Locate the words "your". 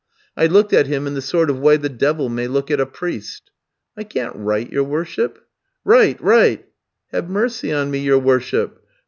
4.71-4.83, 7.99-8.17